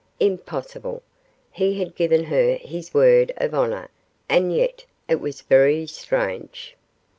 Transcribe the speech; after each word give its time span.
Impossible! 0.19 1.03
he 1.51 1.77
had 1.77 1.93
given 1.93 2.23
her 2.23 2.55
his 2.55 2.91
word 2.91 3.31
of 3.37 3.53
honour, 3.53 3.87
and 4.27 4.51
yet 4.51 4.83
it 5.07 5.19
was 5.21 5.41
very 5.41 5.85
strange. 5.85 6.75